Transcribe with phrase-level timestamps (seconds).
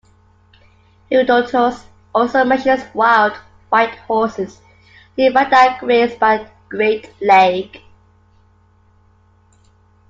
[1.11, 3.33] Herodotus also mentions wild
[3.69, 4.59] white horses
[5.15, 7.83] nearby that grazed by a great lake.